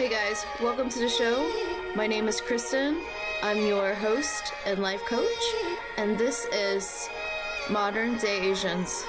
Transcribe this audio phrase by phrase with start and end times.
[0.00, 1.46] Hey guys, welcome to the show.
[1.94, 3.02] My name is Kristen.
[3.42, 5.28] I'm your host and life coach,
[5.98, 7.10] and this is
[7.68, 9.04] Modern Day Asians.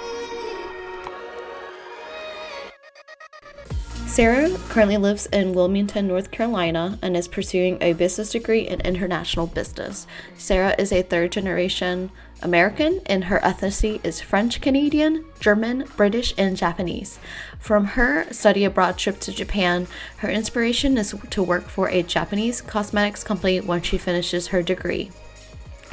[4.11, 9.47] Sarah currently lives in Wilmington, North Carolina, and is pursuing a business degree in international
[9.47, 10.05] business.
[10.37, 12.11] Sarah is a third generation
[12.41, 17.19] American, and her ethnicity is French Canadian, German, British, and Japanese.
[17.57, 22.59] From her study abroad trip to Japan, her inspiration is to work for a Japanese
[22.59, 25.09] cosmetics company when she finishes her degree.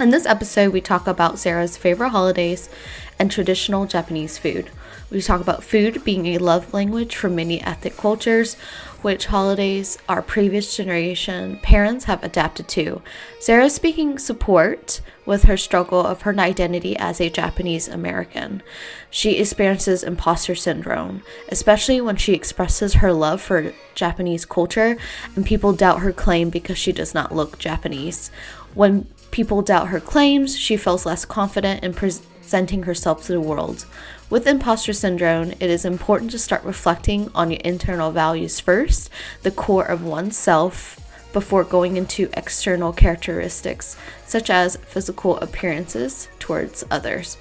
[0.00, 2.68] In this episode, we talk about Sarah's favorite holidays
[3.16, 4.70] and traditional Japanese food.
[5.10, 8.56] We talk about food being a love language for many ethnic cultures,
[9.00, 13.00] which holidays our previous generation parents have adapted to.
[13.40, 18.62] Sarah speaking support with her struggle of her identity as a Japanese American.
[19.08, 24.98] She experiences imposter syndrome, especially when she expresses her love for Japanese culture
[25.34, 28.30] and people doubt her claim because she does not look Japanese.
[28.74, 33.86] When people doubt her claims, she feels less confident in presenting herself to the world.
[34.30, 39.08] With imposter syndrome, it is important to start reflecting on your internal values first,
[39.42, 41.00] the core of oneself,
[41.32, 47.38] before going into external characteristics such as physical appearances towards others.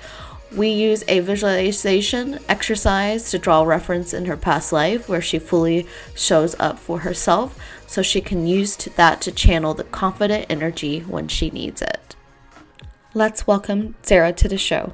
[0.55, 5.87] We use a visualization exercise to draw reference in her past life where she fully
[6.15, 11.27] shows up for herself so she can use that to channel the confident energy when
[11.27, 12.15] she needs it.
[13.13, 14.93] Let's welcome Sarah to the show.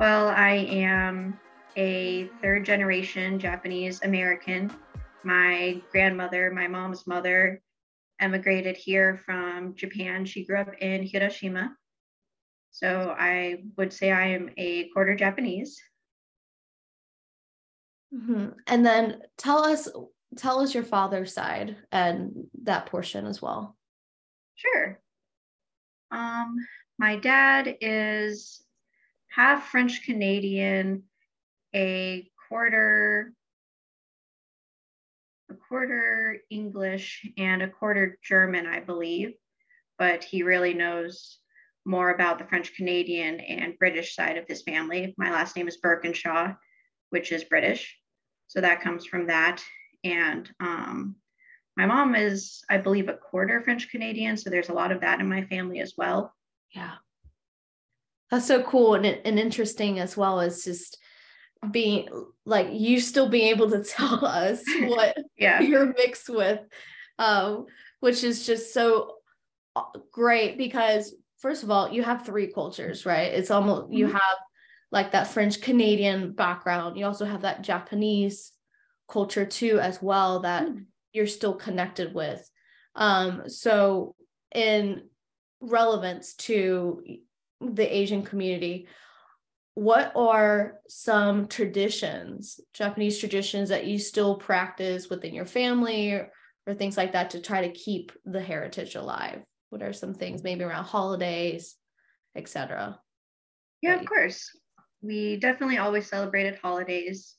[0.00, 1.38] Well, I am
[1.76, 4.72] a third generation Japanese American.
[5.24, 7.60] My grandmother, my mom's mother,
[8.18, 10.24] emigrated here from Japan.
[10.24, 11.76] She grew up in Hiroshima.
[12.70, 15.78] So I would say I am a quarter Japanese.
[18.14, 18.52] Mm-hmm.
[18.68, 19.86] And then tell us
[20.34, 23.76] tell us your father's side and that portion as well.
[24.54, 24.98] Sure.
[26.10, 26.56] Um,
[26.98, 28.64] my dad is
[29.30, 31.04] half French Canadian,
[31.74, 33.32] a quarter
[35.50, 39.32] a quarter English and a quarter German, I believe,
[39.98, 41.38] but he really knows
[41.84, 45.14] more about the French Canadian and British side of his family.
[45.16, 46.56] My last name is Birkinshaw,
[47.10, 47.98] which is British.
[48.46, 49.62] So that comes from that.
[50.04, 51.16] And um,
[51.76, 54.36] my mom is, I believe, a quarter French Canadian.
[54.36, 56.32] So there's a lot of that in my family as well.
[56.74, 56.94] Yeah.
[58.30, 60.98] That's so cool and, and interesting as well as just
[61.70, 62.08] being
[62.46, 65.60] like you still being able to tell us what yeah.
[65.60, 66.60] you're mixed with
[67.18, 67.66] um,
[68.00, 69.16] which is just so
[69.76, 73.94] uh, great because first of all you have three cultures right it's almost mm-hmm.
[73.94, 74.38] you have
[74.90, 78.52] like that french canadian background you also have that japanese
[79.08, 80.80] culture too as well that mm-hmm.
[81.12, 82.48] you're still connected with
[82.96, 84.14] um so
[84.54, 85.02] in
[85.60, 87.02] relevance to
[87.60, 88.86] the asian community
[89.74, 96.30] what are some traditions, Japanese traditions that you still practice within your family or,
[96.66, 99.42] or things like that to try to keep the heritage alive?
[99.70, 101.76] What are some things maybe around holidays,
[102.34, 102.98] etc.?
[103.80, 104.50] Yeah, of course.
[105.00, 107.36] We definitely always celebrated holidays,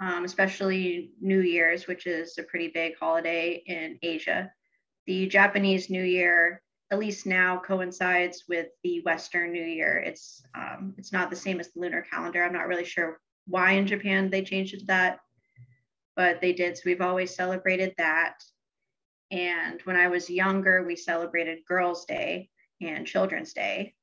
[0.00, 4.50] um, especially New Year's, which is a pretty big holiday in Asia.
[5.06, 9.98] The Japanese New Year at least now coincides with the Western New Year.
[9.98, 12.44] It's um, it's not the same as the lunar calendar.
[12.44, 15.18] I'm not really sure why in Japan they changed it to that,
[16.14, 16.76] but they did.
[16.76, 18.34] So we've always celebrated that.
[19.30, 23.94] And when I was younger, we celebrated Girls' Day and Children's Day.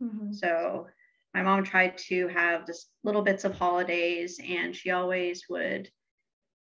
[0.00, 0.32] Mm-hmm.
[0.32, 0.86] So
[1.34, 5.90] my mom tried to have just little bits of holidays, and she always would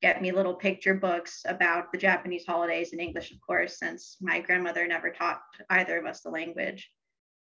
[0.03, 4.41] get me little picture books about the Japanese holidays in English, of course, since my
[4.41, 6.91] grandmother never taught either of us the language.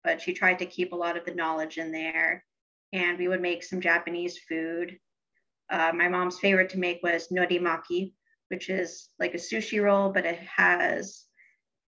[0.04, 2.44] But she tried to keep a lot of the knowledge in there.
[2.92, 4.98] And we would make some Japanese food.
[5.70, 8.14] Uh, my mom's favorite to make was norimaki,
[8.48, 11.26] which is like a sushi roll, but it has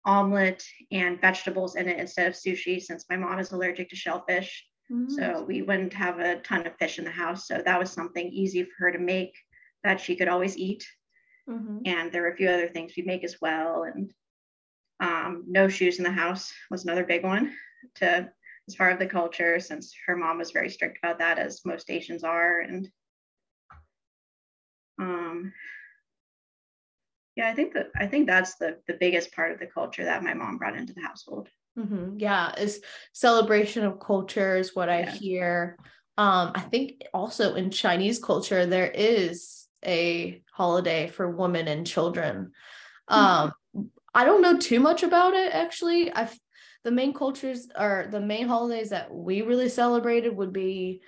[0.04, 0.62] omelet
[0.92, 4.64] and vegetables in it instead of sushi, since my mom is allergic to shellfish.
[4.92, 5.14] Mm-hmm.
[5.14, 7.48] So we wouldn't have a ton of fish in the house.
[7.48, 9.34] So that was something easy for her to make
[9.84, 10.86] that she could always eat.
[11.48, 11.80] Mm-hmm.
[11.84, 13.84] And there were a few other things we'd make as well.
[13.84, 14.12] And
[15.00, 17.52] um, no shoes in the house was another big one
[17.96, 18.30] to
[18.66, 21.90] as part of the culture, since her mom was very strict about that, as most
[21.90, 22.60] Asians are.
[22.60, 22.88] And
[24.98, 25.52] um,
[27.36, 30.22] yeah, I think that I think that's the the biggest part of the culture that
[30.22, 31.48] my mom brought into the household.
[31.78, 32.18] Mm-hmm.
[32.18, 32.80] Yeah, is
[33.12, 35.10] celebration of culture is what I yeah.
[35.10, 35.78] hear.
[36.16, 42.52] Um, I think also in Chinese culture there is a holiday for women and children.
[43.08, 43.52] Um,
[44.14, 46.12] I don't know too much about it actually.
[46.12, 46.36] I've
[46.84, 51.00] the main cultures or the main holidays that we really celebrated would be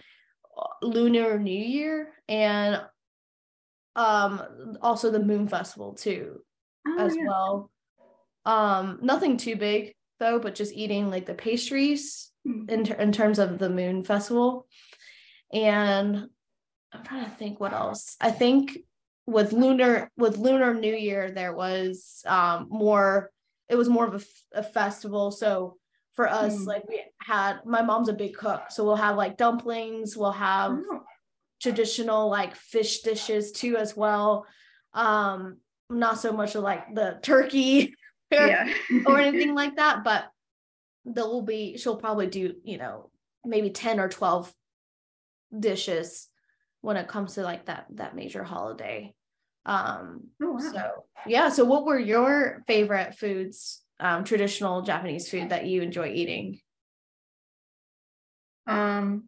[0.56, 2.81] uh, Lunar New Year and
[3.94, 4.43] um
[4.82, 6.40] also the Moon Festival too
[6.88, 7.25] oh, as yeah.
[7.26, 7.70] well.
[8.44, 12.69] Um nothing too big though, but just eating like the pastries mm-hmm.
[12.69, 14.67] in in terms of the Moon Festival.
[15.52, 16.28] And
[16.96, 18.16] I'm trying to think what else.
[18.20, 18.78] I think
[19.26, 23.31] with lunar with lunar new year there was um more
[23.69, 25.76] it was more of a, a festival so
[26.14, 26.66] for us mm.
[26.66, 30.72] like we had my mom's a big cook so we'll have like dumplings we'll have
[30.72, 31.00] oh.
[31.60, 34.46] traditional like fish dishes too as well
[34.94, 35.56] um
[35.90, 37.94] not so much of like the turkey
[38.31, 38.72] yeah.
[39.06, 40.26] or anything like that but
[41.04, 43.10] there will be she'll probably do you know
[43.44, 44.52] maybe 10 or 12
[45.58, 46.28] dishes
[46.86, 49.12] when it comes to like that that major holiday
[49.64, 50.58] um oh, wow.
[50.60, 56.08] so yeah so what were your favorite foods um traditional japanese food that you enjoy
[56.08, 56.60] eating
[58.68, 59.24] um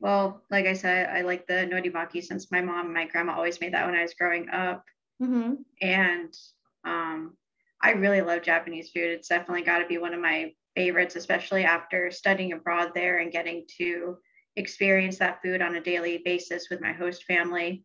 [0.00, 3.58] well like i said i like the norimaki since my mom and my grandma always
[3.58, 4.84] made that when i was growing up
[5.22, 5.54] mm-hmm.
[5.80, 6.34] and
[6.84, 7.34] um
[7.82, 11.64] i really love japanese food it's definitely got to be one of my favorites especially
[11.64, 14.18] after studying abroad there and getting to
[14.58, 17.84] experience that food on a daily basis with my host family.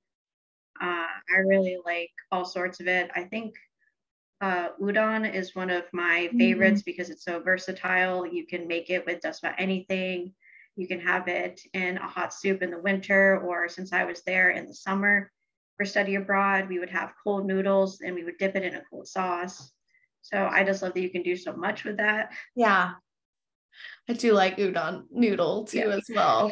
[0.82, 3.12] Uh, I really like all sorts of it.
[3.16, 3.54] I think
[4.42, 6.38] uh, udon is one of my mm-hmm.
[6.38, 6.92] favorites mm-hmm.
[6.92, 8.26] because it's so versatile.
[8.26, 10.34] You can make it with just about anything.
[10.76, 14.24] You can have it in a hot soup in the winter, or since I was
[14.24, 15.32] there in the summer
[15.78, 18.84] for study abroad, we would have cold noodles and we would dip it in a
[18.90, 19.72] cold sauce.
[20.22, 22.32] So I just love that you can do so much with that.
[22.56, 22.94] Yeah,
[24.10, 25.88] I do like udon noodle too yeah.
[25.88, 26.52] as well.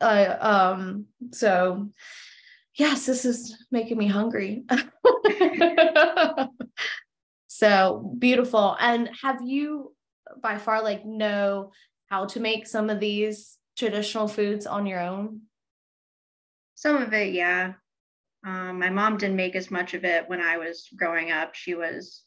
[0.00, 1.90] I um so
[2.74, 4.64] yes, this is making me hungry.
[7.48, 8.76] so beautiful.
[8.80, 9.94] And have you
[10.42, 11.72] by far like know
[12.08, 15.42] how to make some of these traditional foods on your own?
[16.74, 17.74] Some of it, yeah.
[18.44, 21.54] Um, my mom didn't make as much of it when I was growing up.
[21.54, 22.22] She was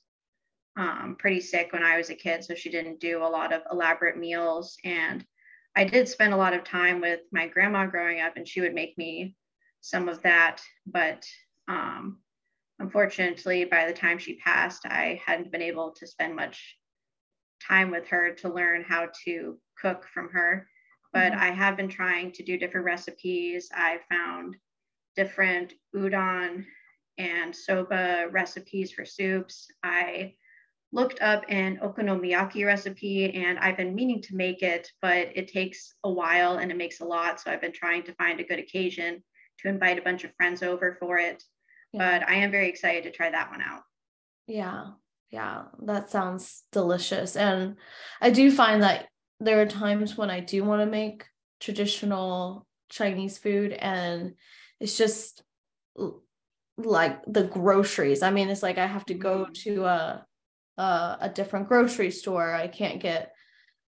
[0.76, 3.62] um, pretty sick when I was a kid, so she didn't do a lot of
[3.72, 4.78] elaborate meals.
[4.84, 5.26] And
[5.76, 8.74] I did spend a lot of time with my grandma growing up, and she would
[8.74, 9.36] make me
[9.82, 10.62] some of that.
[10.86, 11.26] But
[11.68, 12.20] um,
[12.80, 16.78] unfortunately, by the time she passed, I hadn't been able to spend much
[17.62, 20.68] time with her to learn how to cook from her.
[21.12, 21.42] But mm-hmm.
[21.42, 23.70] I have been trying to do different recipes.
[23.74, 24.56] I found
[25.16, 26.66] different udon
[27.18, 29.68] and soba recipes for soups.
[29.84, 30.34] I
[30.94, 35.96] looked up an okonomiyaki recipe and I've been meaning to make it, but it takes
[36.04, 37.42] a while and it makes a lot.
[37.42, 39.24] So I've been trying to find a good occasion
[39.60, 41.44] to invite a bunch of friends over for it.
[41.94, 42.20] Yeah.
[42.20, 43.82] But I am very excited to try that one out.
[44.46, 44.92] Yeah.
[45.32, 45.64] Yeah.
[45.82, 47.36] That sounds delicious.
[47.36, 47.78] And
[48.22, 49.08] I do find that
[49.40, 51.26] there are times when I do want to make
[51.60, 54.36] traditional Chinese food and
[54.80, 55.42] it's just
[56.78, 58.22] like the groceries.
[58.22, 59.54] I mean, it's like I have to go mm-hmm.
[59.64, 60.26] to a
[60.78, 63.34] uh, a different grocery store i can't get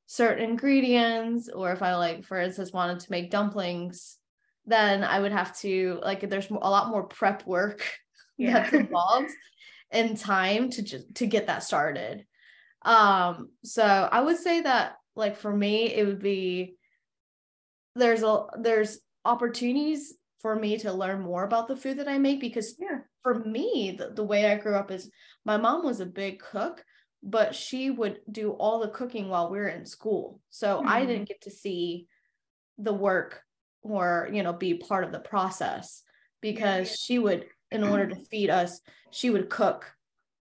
[0.07, 4.17] certain ingredients or if i like for instance wanted to make dumplings
[4.65, 7.87] then i would have to like there's a lot more prep work
[8.37, 8.53] yeah.
[8.53, 9.31] that's involved
[9.91, 12.25] in time to just to get that started
[12.83, 16.75] um so i would say that like for me it would be
[17.95, 22.39] there's a there's opportunities for me to learn more about the food that I make
[22.39, 22.99] because yeah.
[23.25, 25.09] For me, the, the way I grew up is
[25.45, 26.85] my mom was a big cook,
[27.23, 30.39] but she would do all the cooking while we were in school.
[30.51, 30.87] So mm-hmm.
[30.87, 32.05] I didn't get to see
[32.77, 33.41] the work
[33.81, 36.03] or, you know, be part of the process
[36.39, 36.95] because yeah.
[37.03, 38.79] she would, in order to feed us,
[39.09, 39.91] she would cook.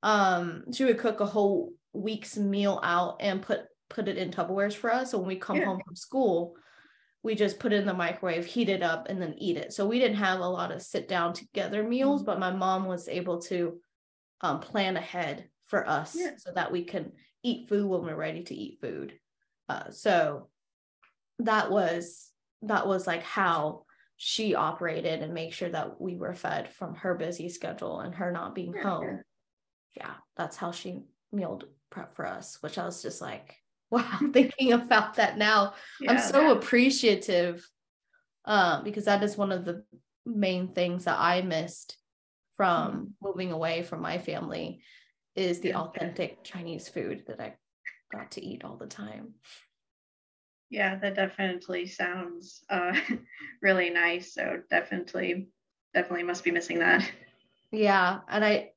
[0.04, 4.76] Um, she would cook a whole week's meal out and put put it in Tupperwares
[4.76, 5.10] for us.
[5.10, 5.64] So when we come yeah.
[5.64, 6.54] home from school,
[7.28, 9.70] we just put it in the microwave, heat it up, and then eat it.
[9.74, 12.30] So we didn't have a lot of sit down together meals, mm-hmm.
[12.30, 13.78] but my mom was able to
[14.40, 16.30] um, plan ahead for us yeah.
[16.38, 19.12] so that we can eat food when we're ready to eat food.
[19.68, 20.48] Uh, so
[21.40, 22.30] that was
[22.62, 23.84] that was like how
[24.16, 28.32] she operated and make sure that we were fed from her busy schedule and her
[28.32, 29.04] not being yeah, home.
[29.04, 30.06] Yeah.
[30.06, 33.54] yeah, that's how she meal prep for us, which I was just like,
[33.90, 36.12] wow I'm thinking about that now yeah.
[36.12, 37.66] i'm so appreciative
[38.44, 39.84] um, because that is one of the
[40.26, 41.96] main things that i missed
[42.56, 43.04] from mm-hmm.
[43.22, 44.82] moving away from my family
[45.34, 47.54] is the authentic chinese food that i
[48.12, 49.34] got to eat all the time
[50.70, 52.94] yeah that definitely sounds uh,
[53.62, 55.48] really nice so definitely
[55.94, 57.10] definitely must be missing that
[57.70, 58.70] yeah and i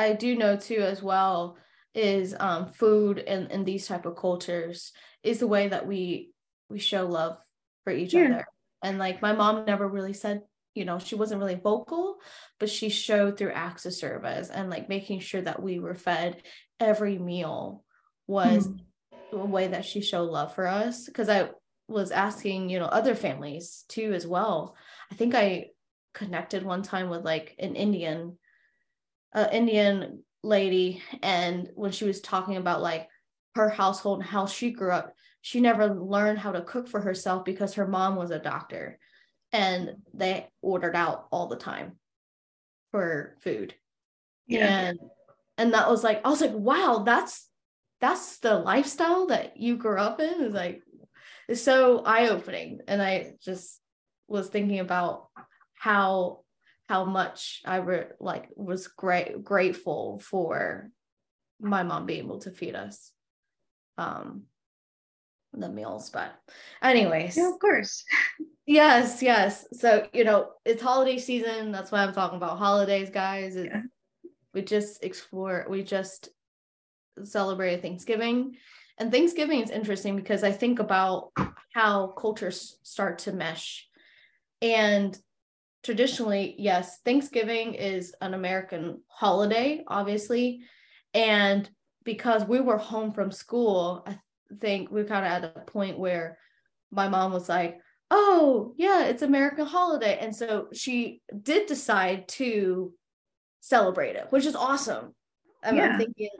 [0.00, 1.58] I do know too as well
[1.94, 4.92] is um, food and in these type of cultures
[5.22, 6.30] is the way that we
[6.68, 7.38] we show love
[7.84, 8.24] for each yeah.
[8.24, 8.46] other.
[8.82, 10.42] And like my mom never really said,
[10.74, 12.18] you know, she wasn't really vocal,
[12.58, 16.42] but she showed through acts of service and like making sure that we were fed
[16.78, 17.84] every meal
[18.26, 19.38] was mm-hmm.
[19.38, 21.08] a way that she showed love for us.
[21.12, 21.50] Cause I
[21.88, 24.76] was asking, you know, other families too as well.
[25.10, 25.66] I think I
[26.14, 28.38] connected one time with like an Indian,
[29.34, 33.08] uh, Indian lady, and when she was talking about like
[33.54, 37.44] her household and how she grew up, she never learned how to cook for herself
[37.44, 38.98] because her mom was a doctor,
[39.52, 41.98] and they ordered out all the time
[42.90, 43.74] for food.
[44.46, 44.66] Yeah.
[44.66, 44.98] And
[45.58, 47.48] and that was like I was like, wow, that's
[48.00, 50.42] that's the lifestyle that you grew up in.
[50.42, 50.82] Is like
[51.48, 52.80] it's so eye-opening.
[52.86, 53.80] And I just
[54.28, 55.28] was thinking about
[55.74, 56.44] how
[56.90, 60.90] how much I re- like was great grateful for
[61.60, 63.12] my mom being able to feed us
[63.96, 64.42] um
[65.52, 66.32] the meals but
[66.82, 67.36] anyways.
[67.36, 68.04] Yeah, of course.
[68.66, 69.66] Yes yes.
[69.72, 71.72] So you know it's holiday season.
[71.72, 73.56] That's why i'm talking about holidays guys.
[73.56, 73.82] Yeah.
[74.54, 76.28] we just explore we just
[77.22, 78.56] celebrated thanksgiving.
[78.98, 81.30] And thanksgiving is interesting because i think about
[81.72, 83.88] how cultures start to mesh.
[84.60, 85.18] And
[85.82, 90.60] traditionally, yes, Thanksgiving is an American holiday, obviously.
[91.14, 91.68] And
[92.04, 94.18] because we were home from school, I
[94.60, 96.38] think we kind of at a point where
[96.90, 97.78] my mom was like,
[98.10, 100.18] oh, yeah, it's American holiday.
[100.20, 102.92] And so she did decide to
[103.60, 105.14] celebrate it, which is awesome.
[105.64, 105.92] Yeah.
[105.92, 106.30] I'm thinking,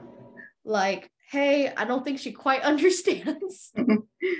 [0.64, 3.72] like, hey, I don't think she quite understands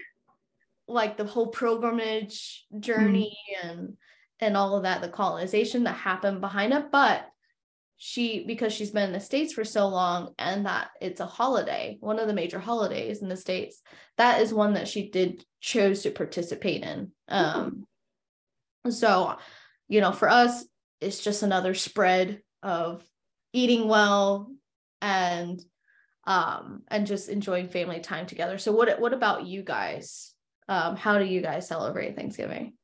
[0.89, 3.69] like the whole pilgrimage journey mm-hmm.
[3.69, 3.97] and
[4.41, 6.91] and all of that, the colonization that happened behind it.
[6.91, 7.27] But
[7.97, 11.99] she, because she's been in the States for so long and that it's a holiday,
[12.01, 13.83] one of the major holidays in the States,
[14.17, 17.13] that is one that she did chose to participate in.
[17.29, 17.87] Um,
[18.89, 19.37] so,
[19.89, 20.65] you know, for us,
[21.01, 23.05] it's just another spread of
[23.53, 24.53] eating well
[25.03, 25.61] and
[26.27, 28.59] um and just enjoying family time together.
[28.59, 30.35] So what what about you guys?
[30.69, 32.75] Um, how do you guys celebrate Thanksgiving?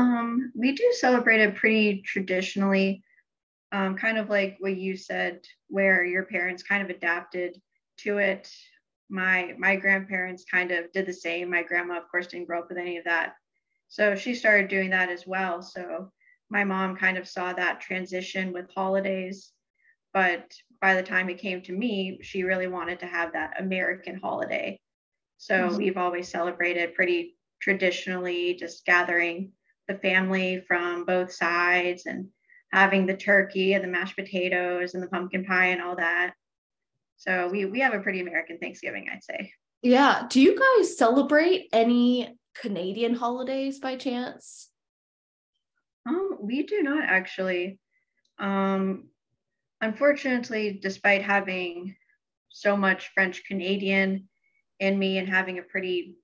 [0.00, 3.02] Um, we do celebrate it pretty traditionally,
[3.72, 7.60] um, kind of like what you said, where your parents kind of adapted
[7.98, 8.50] to it.
[9.10, 11.50] My my grandparents kind of did the same.
[11.50, 13.34] My grandma, of course, didn't grow up with any of that,
[13.88, 15.62] so she started doing that as well.
[15.62, 16.10] So
[16.48, 19.52] my mom kind of saw that transition with holidays,
[20.14, 24.16] but by the time it came to me, she really wanted to have that American
[24.16, 24.80] holiday.
[25.38, 25.76] So mm-hmm.
[25.76, 29.52] we've always celebrated pretty traditionally, just gathering
[29.90, 32.28] the family from both sides and
[32.72, 36.34] having the turkey and the mashed potatoes and the pumpkin pie and all that.
[37.16, 39.52] So we we have a pretty American Thanksgiving, I'd say.
[39.82, 40.26] Yeah.
[40.30, 44.70] Do you guys celebrate any Canadian holidays by chance?
[46.06, 47.78] Um, we do not actually.
[48.38, 49.08] Um,
[49.80, 51.96] unfortunately, despite having
[52.48, 54.28] so much French Canadian
[54.78, 56.16] in me and having a pretty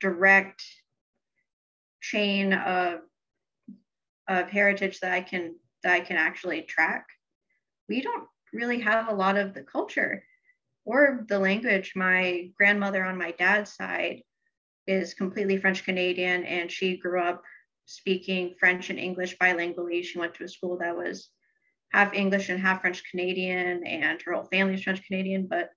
[0.00, 0.62] direct
[2.10, 3.00] chain of
[4.28, 7.06] of heritage that I can that I can actually track.
[7.88, 10.24] We don't really have a lot of the culture
[10.84, 11.92] or the language.
[11.94, 14.22] My grandmother on my dad's side
[14.86, 17.42] is completely French Canadian and she grew up
[17.86, 20.04] speaking French and English bilingually.
[20.04, 21.28] She went to a school that was
[21.92, 25.70] half English and half French Canadian, and her whole family is French Canadian, but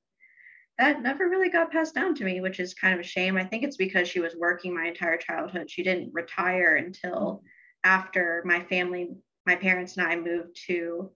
[0.80, 3.36] that never really got passed down to me, which is kind of a shame.
[3.36, 5.70] I think it's because she was working my entire childhood.
[5.70, 7.44] She didn't retire until
[7.84, 9.10] after my family,
[9.46, 11.12] my parents and I moved to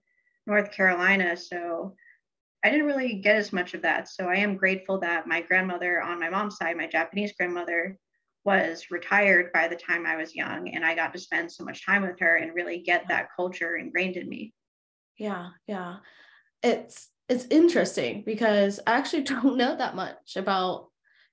[0.46, 1.34] North Carolina.
[1.34, 1.96] So
[2.62, 4.08] I didn't really get as much of that.
[4.08, 7.98] So I am grateful that my grandmother on my mom's side, my Japanese grandmother,
[8.44, 10.74] was retired by the time I was young.
[10.74, 13.76] And I got to spend so much time with her and really get that culture
[13.76, 14.52] ingrained in me.
[15.18, 15.96] Yeah, yeah.
[16.62, 20.90] It's it's interesting because I actually don't know that much about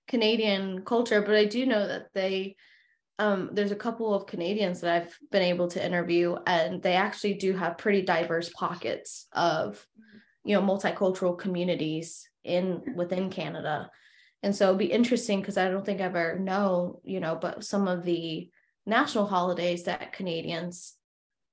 [0.08, 2.56] Canadian culture, but I do know that they
[3.20, 7.36] um, there's a couple of Canadians that I've been able to interview, and they actually
[7.36, 9.86] do have pretty diverse pockets of
[10.44, 13.90] you know multicultural communities in within Canada.
[14.44, 17.64] And so it'd be interesting because I don't think I've ever know, you know, but
[17.64, 18.50] some of the
[18.88, 20.96] national holidays that Canadians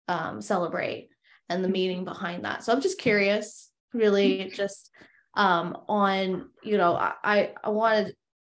[0.09, 1.11] um, celebrate
[1.51, 2.65] and the meaning behind that.
[2.65, 4.91] So I'm just curious really just
[5.35, 8.15] um, on you know I I wanted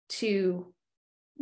[0.09, 0.74] to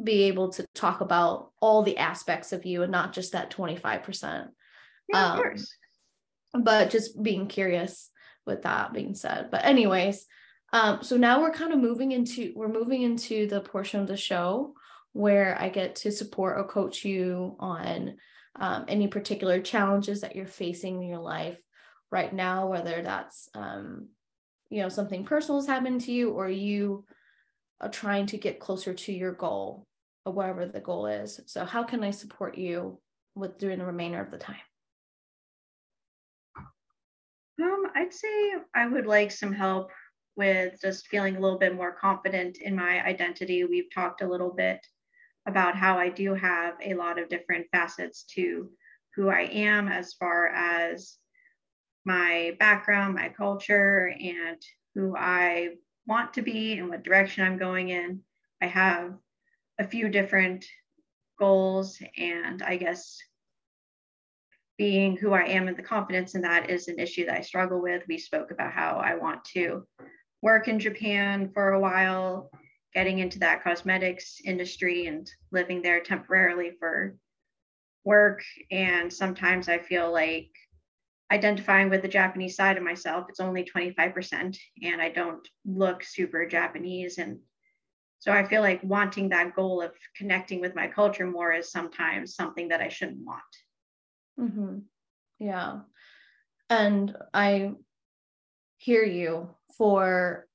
[0.01, 4.48] be able to talk about all the aspects of you and not just that 25%.
[5.12, 5.75] Yeah, um, of course.
[6.53, 8.12] but just being curious
[8.46, 9.50] with that being said.
[9.50, 10.25] But anyways,
[10.72, 14.17] um, so now we're kind of moving into we're moving into the portion of the
[14.17, 14.74] show
[15.13, 18.17] where I get to support or coach you on
[18.56, 21.58] um, any particular challenges that you're facing in your life
[22.12, 24.10] right now, whether that's um,
[24.70, 27.06] you know something personal has happened to you or you
[27.82, 29.86] are trying to get closer to your goal
[30.26, 31.40] or whatever the goal is.
[31.46, 33.00] So how can I support you
[33.36, 34.56] with during the remainder of the time?
[37.62, 39.90] Um, I'd say I would like some help
[40.36, 43.64] with just feeling a little bit more confident in my identity.
[43.64, 44.80] We've talked a little bit
[45.48, 48.70] about how I do have a lot of different facets to
[49.16, 51.18] who I am as far as
[52.08, 54.58] my background, my culture, and
[54.96, 55.72] who I
[56.08, 58.22] want to be and what direction I'm going in.
[58.62, 59.14] I have
[59.78, 60.66] a few different
[61.38, 63.18] goals, and I guess
[64.78, 67.82] being who I am and the confidence in that is an issue that I struggle
[67.82, 68.04] with.
[68.08, 69.86] We spoke about how I want to
[70.42, 72.50] work in Japan for a while,
[72.94, 77.18] getting into that cosmetics industry and living there temporarily for
[78.06, 78.44] work.
[78.72, 80.52] And sometimes I feel like
[81.31, 86.46] identifying with the Japanese side of myself, it's only 25%, and I don't look super
[86.46, 87.17] Japanese.
[87.17, 87.39] And
[88.19, 92.36] so I feel like wanting that goal of connecting with my culture more is sometimes
[92.36, 93.41] something that I shouldn't want.
[94.39, 94.79] Mm-hmm.
[95.39, 95.79] Yeah.
[96.69, 97.74] And I
[98.77, 100.48] hear you for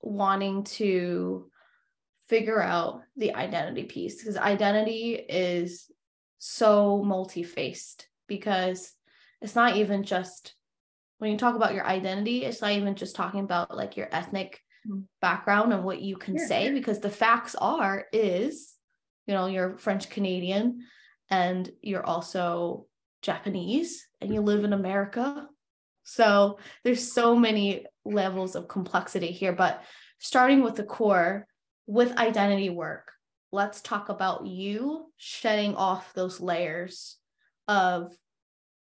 [0.00, 1.50] wanting to
[2.28, 5.90] figure out the identity piece because identity is
[6.38, 8.92] so multi-faced because
[9.40, 10.54] it's not even just
[11.18, 14.60] when you talk about your identity it's not even just talking about like your ethnic
[14.86, 15.00] mm-hmm.
[15.20, 16.46] background and what you can yeah.
[16.46, 18.74] say because the facts are is
[19.26, 20.80] you know you're french canadian
[21.30, 22.86] and you're also
[23.22, 25.46] Japanese and you live in America.
[26.04, 29.52] So there's so many levels of complexity here.
[29.52, 29.82] But
[30.18, 31.46] starting with the core,
[31.86, 33.12] with identity work,
[33.52, 37.16] let's talk about you shedding off those layers
[37.66, 38.12] of,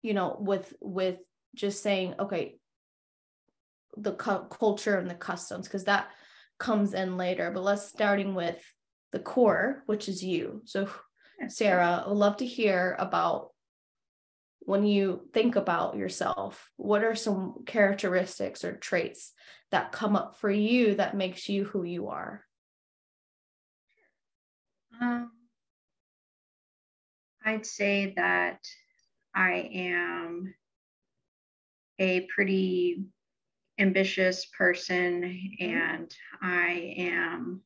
[0.01, 1.17] you know, with with
[1.55, 2.57] just saying, okay,
[3.97, 6.07] the cu- culture and the customs, because that
[6.59, 7.51] comes in later.
[7.51, 8.61] But let's starting with
[9.11, 10.61] the core, which is you.
[10.65, 10.89] So
[11.47, 13.51] Sarah, I would love to hear about
[14.61, 19.33] when you think about yourself what are some characteristics or traits
[19.71, 22.45] that come up for you that makes you who you are
[25.01, 25.31] um,
[27.45, 28.59] i'd say that
[29.35, 30.53] i am
[31.99, 33.03] a pretty
[33.79, 37.61] ambitious person and i am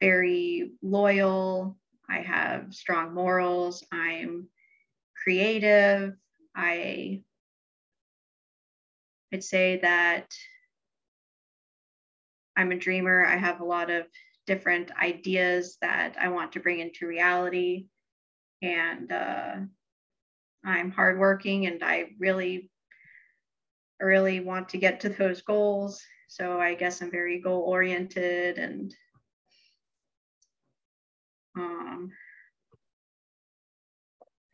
[0.00, 1.76] very loyal
[2.08, 4.48] i have strong morals i'm
[5.24, 6.14] creative.
[6.54, 7.22] I
[9.32, 10.30] I'd say that
[12.56, 13.24] I'm a dreamer.
[13.24, 14.06] I have a lot of
[14.46, 17.86] different ideas that I want to bring into reality.
[18.62, 19.56] And uh,
[20.64, 22.70] I'm hardworking and I really,
[24.00, 26.02] really want to get to those goals.
[26.28, 28.94] So I guess I'm very goal oriented and
[31.56, 32.10] um,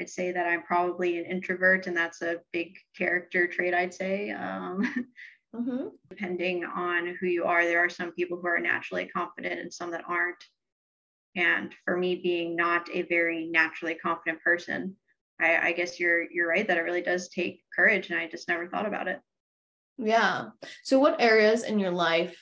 [0.01, 4.31] I'd say that I'm probably an introvert, and that's a big character trait, I'd say.
[4.31, 4.83] Um,
[5.55, 5.89] mm-hmm.
[6.09, 9.91] Depending on who you are, there are some people who are naturally confident and some
[9.91, 10.43] that aren't.
[11.37, 14.97] And for me, being not a very naturally confident person,
[15.41, 18.49] I, I guess you're you're right that it really does take courage, and I just
[18.49, 19.21] never thought about it.
[19.99, 20.51] Yeah.
[20.83, 22.39] So, what areas in your life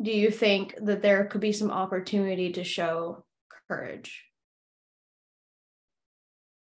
[0.00, 3.24] do you think that there could be some opportunity to show
[3.68, 4.24] courage?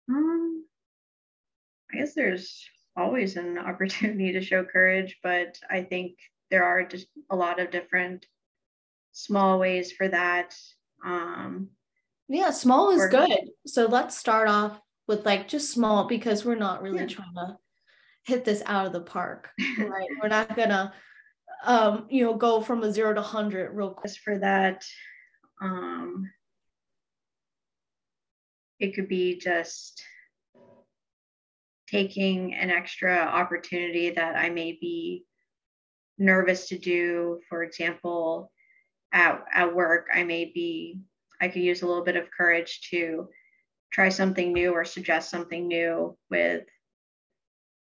[0.08, 0.64] Um,
[1.92, 2.64] I guess there's
[2.96, 6.18] always an opportunity to show courage, but I think
[6.50, 8.26] there are just a lot of different
[9.12, 10.56] small ways for that.
[11.04, 11.68] Um,
[12.28, 13.50] yeah, small is good.
[13.66, 17.06] So let's start off with like just small because we're not really yeah.
[17.06, 17.56] trying to
[18.24, 20.08] hit this out of the park, right?
[20.22, 20.94] we're not gonna,
[21.64, 24.12] um, you know, go from a zero to hundred real quick.
[24.24, 24.84] For that,
[25.60, 26.30] um,
[28.78, 30.00] it could be just
[31.88, 35.24] taking an extra opportunity that I may be
[36.18, 37.40] nervous to do.
[37.48, 38.52] For example,
[39.12, 41.00] at, at work, I may be,
[41.40, 43.28] I could use a little bit of courage to
[43.92, 46.64] try something new or suggest something new with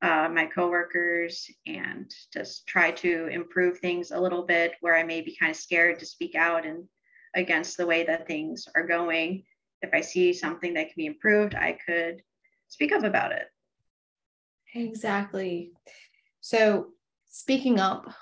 [0.01, 5.21] uh, my coworkers and just try to improve things a little bit where I may
[5.21, 6.85] be kind of scared to speak out and
[7.35, 9.43] against the way that things are going
[9.83, 12.23] if I see something that can be improved, I could
[12.69, 13.47] speak up about it.
[14.75, 15.73] Exactly.
[16.41, 16.89] So,
[17.29, 18.13] speaking up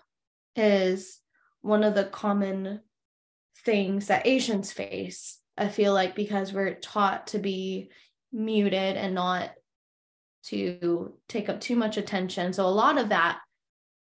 [0.54, 1.20] is
[1.60, 2.80] one of the common
[3.64, 5.40] things that Asians face.
[5.56, 7.90] I feel like because we're taught to be
[8.32, 9.50] muted and not
[10.44, 12.52] to take up too much attention.
[12.52, 13.38] So, a lot of that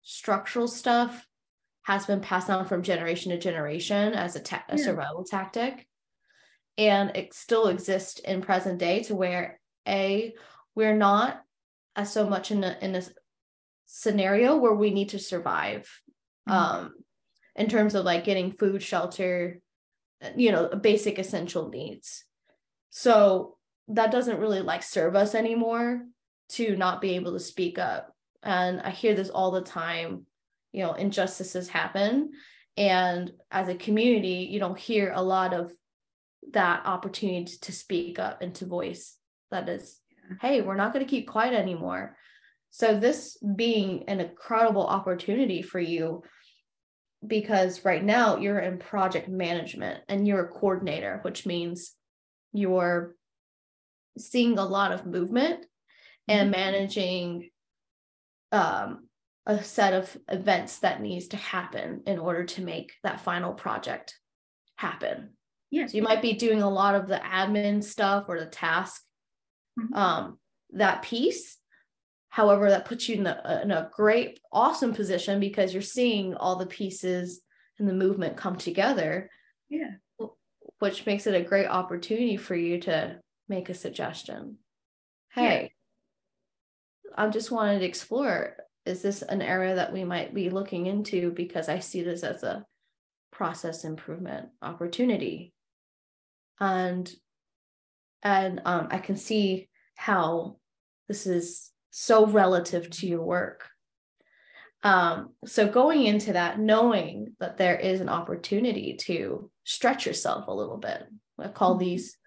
[0.02, 1.26] structural stuff
[1.82, 5.86] has been passed on from generation to generation as a, ta- a survival tactic.
[6.76, 10.34] And it still exists in present day to where A,
[10.74, 11.40] we're not
[11.94, 13.02] as so much in a, in a
[13.86, 15.88] scenario where we need to survive
[16.48, 16.52] mm-hmm.
[16.52, 16.94] um,
[17.54, 19.60] in terms of like getting food, shelter,
[20.36, 22.24] you know, basic essential needs.
[22.90, 23.56] So
[23.88, 26.02] that doesn't really like serve us anymore
[26.50, 28.14] to not be able to speak up.
[28.42, 30.26] And I hear this all the time,
[30.72, 32.30] you know, injustices happen.
[32.76, 35.72] And as a community, you don't hear a lot of
[36.52, 39.16] that opportunity to speak up and to voice
[39.50, 40.00] that is
[40.40, 42.16] hey, we're not going to keep quiet anymore.
[42.70, 46.22] So, this being an incredible opportunity for you
[47.24, 51.94] because right now you're in project management and you're a coordinator, which means
[52.52, 53.14] you're
[54.18, 55.66] seeing a lot of movement
[56.28, 56.60] and mm-hmm.
[56.60, 57.50] managing
[58.52, 59.08] um,
[59.46, 64.18] a set of events that needs to happen in order to make that final project
[64.76, 65.30] happen.
[65.70, 65.86] Yeah.
[65.86, 69.02] So you might be doing a lot of the admin stuff or the task
[69.78, 69.94] mm-hmm.
[69.94, 70.38] um,
[70.72, 71.58] that piece.
[72.36, 76.56] However, that puts you in a, in a great, awesome position because you're seeing all
[76.56, 77.40] the pieces
[77.78, 79.30] and the movement come together.
[79.70, 79.92] Yeah.
[80.78, 84.58] Which makes it a great opportunity for you to make a suggestion.
[85.32, 85.72] Hey,
[87.06, 87.24] yeah.
[87.24, 91.30] I just wanted to explore is this an area that we might be looking into
[91.30, 92.66] because I see this as a
[93.32, 95.54] process improvement opportunity.
[96.60, 97.10] And
[98.22, 100.58] and um, I can see how
[101.08, 103.70] this is so relative to your work.
[104.82, 110.52] Um, so going into that, knowing that there is an opportunity to stretch yourself a
[110.52, 111.04] little bit,
[111.38, 111.84] I call mm-hmm.
[111.84, 112.18] these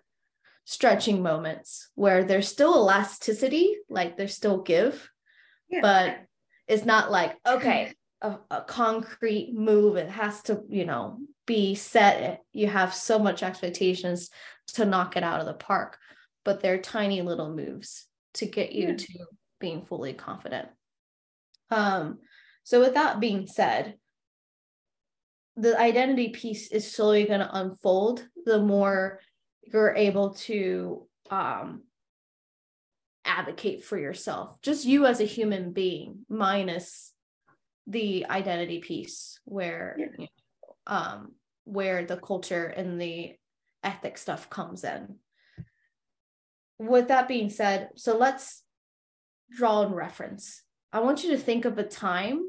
[0.65, 5.07] stretching moments where there's still elasticity, like there's still give,
[5.69, 5.81] yeah.
[5.83, 6.17] but
[6.67, 9.97] it's not like, okay, a, a, concrete move.
[9.97, 12.41] It has to, you know, be set.
[12.53, 14.31] You have so much expectations
[14.73, 15.99] to knock it out of the park,
[16.43, 18.95] but they're tiny little moves to get you yeah.
[18.95, 19.25] to
[19.59, 20.69] being fully confident.
[21.71, 22.19] Um,
[22.63, 23.95] so with that being said,
[25.55, 29.19] the identity piece is slowly going to unfold the more
[29.63, 31.83] you're able to um,
[33.25, 37.13] advocate for yourself, just you as a human being, minus
[37.87, 40.05] the identity piece where yeah.
[40.17, 41.33] you know, um,
[41.65, 43.35] where the culture and the
[43.83, 45.15] ethic stuff comes in.
[46.77, 48.63] With that being said, so let's
[49.55, 50.63] draw in reference.
[50.91, 52.43] I want you to think of a time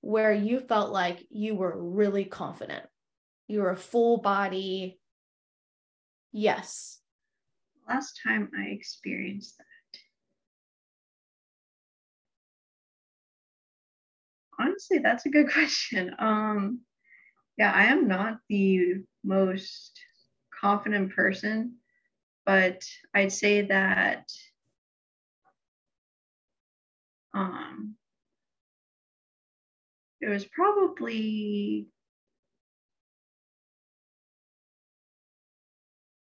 [0.00, 2.84] where you felt like you were really confident.
[3.46, 5.00] You were a full body.
[6.32, 6.98] Yes.
[7.88, 9.64] Last time I experienced that.
[14.60, 16.14] Honestly, that's a good question.
[16.18, 16.80] Um,
[17.56, 19.98] yeah, I am not the most
[20.60, 21.76] confident person,
[22.46, 22.82] but
[23.14, 24.30] I'd say that
[27.34, 27.94] um,
[30.20, 31.86] it was probably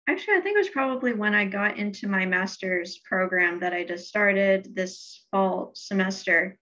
[0.08, 3.84] actually i think it was probably when i got into my master's program that i
[3.84, 6.58] just started this fall semester.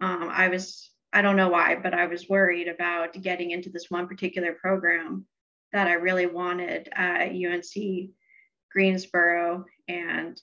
[0.00, 3.90] Um, i was i don't know why but i was worried about getting into this
[3.90, 5.26] one particular program
[5.72, 8.10] that i really wanted at unc
[8.74, 9.64] greensboro.
[9.88, 10.38] And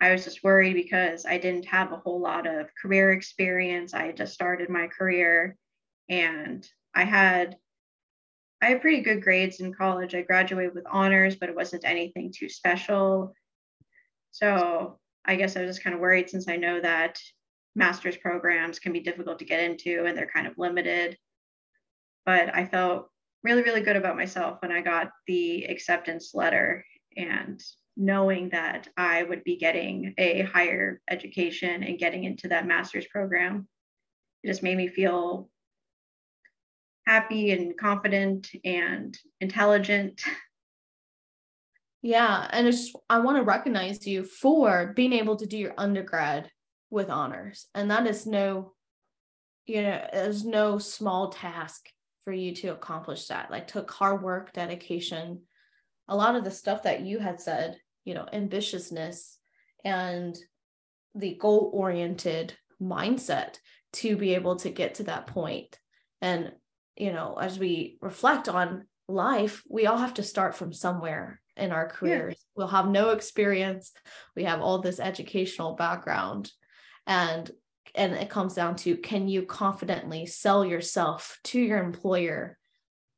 [0.00, 3.92] I was just worried because I didn't have a whole lot of career experience.
[3.92, 5.56] I had just started my career
[6.08, 7.56] and I had
[8.62, 10.14] I had pretty good grades in college.
[10.14, 13.34] I graduated with honors, but it wasn't anything too special.
[14.32, 17.18] So I guess I was just kind of worried since I know that
[17.74, 21.16] master's programs can be difficult to get into and they're kind of limited.
[22.26, 23.08] But I felt
[23.42, 26.84] really, really good about myself when I got the acceptance letter
[27.16, 27.62] and
[28.00, 33.68] knowing that I would be getting a higher education and getting into that master's program.
[34.42, 35.50] It just made me feel
[37.06, 40.22] happy and confident and intelligent.
[42.02, 46.50] Yeah, and it's I want to recognize you for being able to do your undergrad
[46.88, 47.66] with honors.
[47.74, 48.72] And that is no
[49.66, 51.90] you know, there's no small task
[52.24, 53.50] for you to accomplish that.
[53.50, 55.42] Like took hard work, dedication,
[56.08, 59.36] a lot of the stuff that you had said you know ambitiousness
[59.84, 60.36] and
[61.14, 63.56] the goal oriented mindset
[63.92, 65.78] to be able to get to that point.
[66.20, 66.52] And
[66.96, 71.72] you know as we reflect on life we all have to start from somewhere in
[71.72, 72.34] our careers.
[72.36, 72.44] Yeah.
[72.56, 73.92] we'll have no experience.
[74.34, 76.50] We have all this educational background.
[77.06, 77.50] And
[77.94, 82.56] and it comes down to can you confidently sell yourself to your employer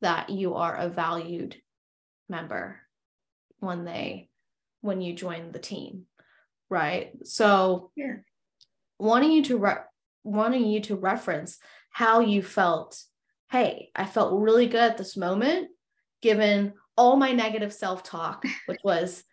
[0.00, 1.56] that you are a valued
[2.28, 2.80] member
[3.60, 4.28] when they
[4.82, 6.02] when you join the team
[6.68, 8.16] right so yeah
[8.98, 9.88] wanting you to re-
[10.22, 11.58] wanting you to reference
[11.90, 13.02] how you felt
[13.50, 15.68] hey i felt really good at this moment
[16.20, 19.24] given all my negative self-talk which was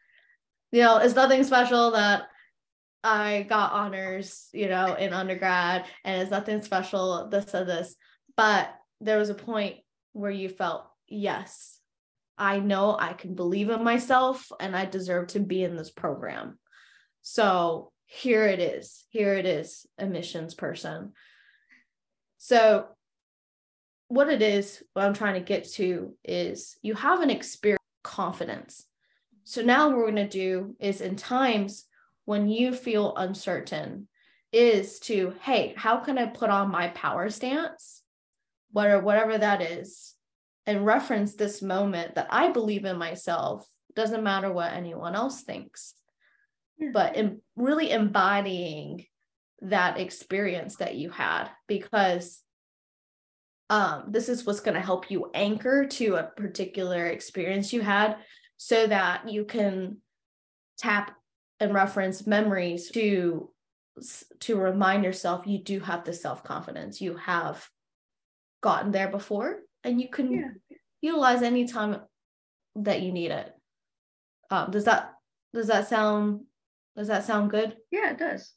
[0.71, 2.23] you know it's nothing special that
[3.03, 7.95] I got honors, you know, in undergrad, and it's nothing special, this or this.
[8.35, 9.77] But there was a point
[10.13, 11.79] where you felt, yes,
[12.39, 16.58] I know I can believe in myself and I deserve to be in this program.
[17.21, 19.06] So here it is.
[19.10, 21.12] Here it is, admissions person.
[22.38, 22.88] So,
[24.08, 28.86] what it is, what I'm trying to get to is you have an experience confidence.
[29.43, 31.86] So, now what we're going to do is in times
[32.25, 34.08] when you feel uncertain
[34.52, 38.02] is to, hey, how can I put on my power stance?
[38.71, 40.15] Whatever, whatever that is,
[40.69, 43.67] and reference this moment that I believe in myself.
[43.95, 45.95] Doesn't matter what anyone else thinks.
[46.93, 49.08] But in really embodying
[49.62, 52.43] that experience that you had because
[53.71, 58.17] um, this is what's going to help you anchor to a particular experience you had
[58.58, 59.97] so that you can
[60.77, 61.17] tap
[61.60, 63.49] and reference memories to
[64.39, 67.67] to remind yourself you do have the self-confidence you have
[68.62, 70.78] gotten there before and you can yeah.
[71.02, 72.02] utilize any time
[72.76, 73.54] that you need it.
[74.52, 75.13] Um, does that
[75.54, 76.42] does that sound
[76.98, 77.78] does that sound good?
[77.92, 78.54] Yeah it does.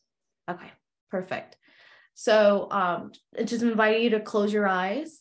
[0.51, 0.71] Okay
[1.11, 1.57] perfect.
[2.15, 3.13] So um
[3.45, 5.21] just invite you to close your eyes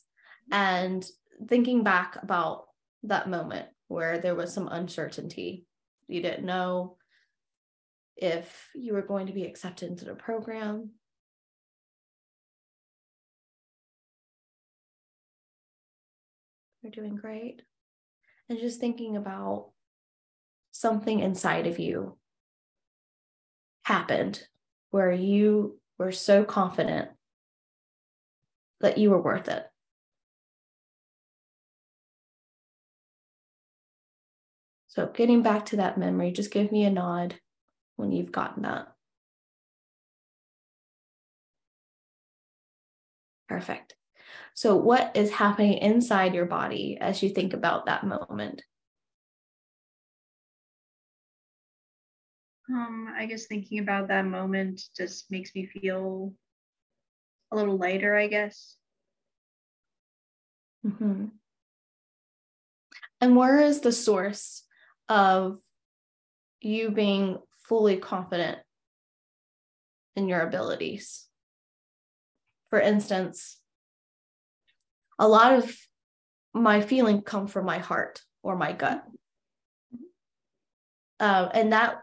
[0.52, 1.06] and
[1.48, 2.66] thinking back about
[3.04, 5.66] that moment where there was some uncertainty.
[6.08, 6.98] You didn't know
[8.16, 10.92] if you were going to be accepted into the program.
[16.82, 17.62] You're doing great.
[18.50, 19.72] And just thinking about
[20.72, 22.18] something inside of you
[23.84, 24.48] happened
[24.90, 27.10] where you were so confident
[28.82, 29.68] that you were worth it.
[34.88, 37.40] So, getting back to that memory, just give me a nod
[37.96, 38.94] when you've gotten that.
[43.48, 43.96] Perfect.
[44.54, 48.62] So, what is happening inside your body as you think about that moment?
[52.70, 56.34] Um, I guess thinking about that moment just makes me feel
[57.52, 58.76] a little lighter, I guess.
[60.86, 61.26] Mm-hmm.
[63.20, 64.64] And where is the source
[65.10, 65.60] of
[66.62, 68.60] you being fully confident
[70.16, 71.28] in your abilities.
[72.70, 73.58] For instance,
[75.22, 75.74] a lot of
[76.54, 79.06] my feeling come from my heart or my gut.
[81.20, 82.00] Uh, and that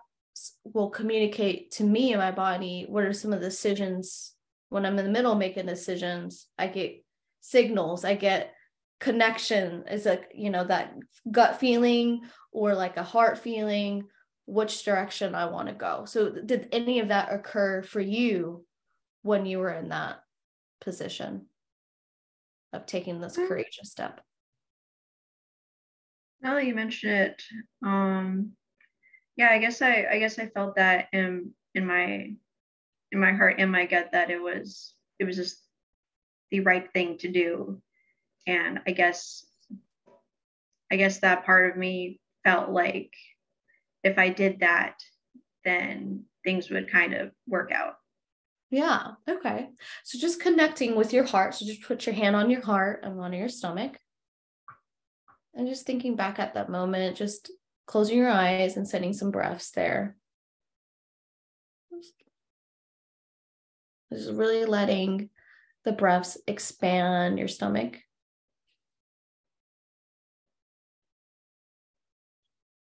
[0.64, 4.34] will communicate to me and my body what are some of the decisions
[4.68, 6.46] when I'm in the middle making decisions.
[6.56, 7.04] I get
[7.40, 8.54] signals, I get
[9.00, 9.82] connection.
[9.90, 10.94] Is like, you know, that
[11.28, 12.20] gut feeling
[12.52, 14.04] or like a heart feeling
[14.46, 16.04] which direction I want to go.
[16.04, 18.64] So, did any of that occur for you
[19.22, 20.20] when you were in that
[20.80, 21.46] position
[22.72, 23.48] of taking this mm.
[23.48, 24.20] courageous step?
[26.40, 27.42] Now that you mention it,
[27.84, 28.52] um,
[29.36, 32.32] yeah, I guess I, I guess I felt that in in my
[33.10, 35.62] in my heart, in my gut, that it was it was just
[36.50, 37.80] the right thing to do,
[38.46, 39.44] and I guess
[40.90, 43.12] I guess that part of me felt like
[44.04, 44.94] if I did that,
[45.64, 47.94] then things would kind of work out.
[48.70, 49.12] Yeah.
[49.28, 49.68] Okay.
[50.04, 51.54] So just connecting with your heart.
[51.54, 53.98] So just put your hand on your heart and one on your stomach.
[55.54, 57.50] And just thinking back at that moment, just
[57.86, 60.16] closing your eyes and sending some breaths there.
[64.12, 65.30] Just really letting
[65.84, 67.98] the breaths expand your stomach.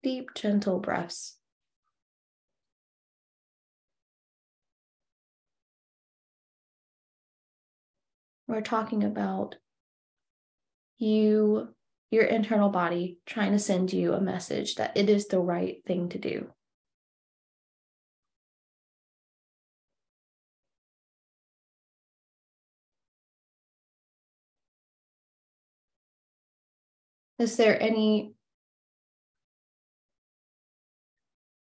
[0.02, 1.37] deep, gentle breaths.
[8.48, 9.56] we're talking about
[10.96, 11.68] you
[12.10, 16.08] your internal body trying to send you a message that it is the right thing
[16.08, 16.48] to do.
[27.38, 28.32] Is there any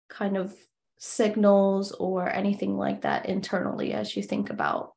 [0.08, 0.54] kind of
[0.98, 4.94] signals or anything like that internally as you think about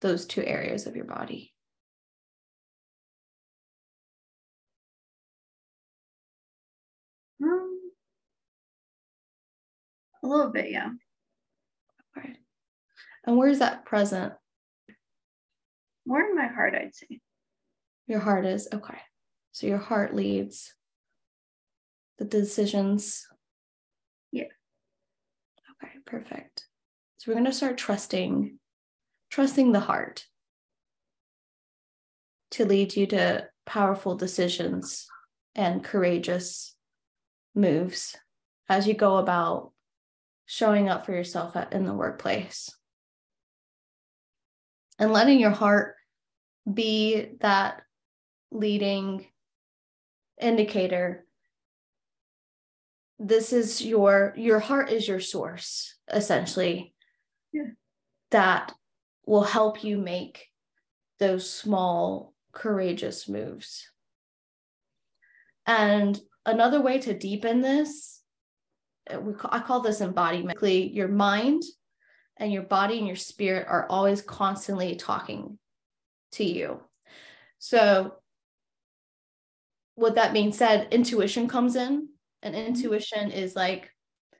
[0.00, 1.52] those two areas of your body?
[7.42, 7.78] Um,
[10.22, 10.90] a little bit, yeah.
[12.16, 12.34] Okay.
[13.24, 14.32] And where is that present?
[16.06, 17.20] More in my heart, I'd say.
[18.06, 18.98] Your heart is okay.
[19.52, 20.74] So your heart leads
[22.18, 23.26] the decisions.
[24.32, 24.44] Yeah.
[25.82, 26.66] Okay, perfect.
[27.18, 28.57] So we're going to start trusting
[29.30, 30.26] trusting the heart
[32.52, 35.06] to lead you to powerful decisions
[35.54, 36.74] and courageous
[37.54, 38.16] moves
[38.68, 39.72] as you go about
[40.46, 42.74] showing up for yourself in the workplace.
[44.98, 45.94] And letting your heart
[46.72, 47.82] be that
[48.50, 49.26] leading
[50.40, 51.26] indicator.
[53.18, 56.94] This is your your heart is your source essentially.
[57.52, 57.70] Yeah.
[58.30, 58.72] that
[59.28, 60.46] will help you make
[61.18, 63.90] those small courageous moves.
[65.66, 68.22] And another way to deepen this
[69.10, 70.58] uh, i call this embodiment.
[70.62, 71.62] Your mind
[72.38, 75.58] and your body and your spirit are always constantly talking
[76.32, 76.80] to you.
[77.58, 78.14] So
[79.96, 82.08] with that being said intuition comes in
[82.42, 82.66] and mm-hmm.
[82.66, 83.90] intuition is like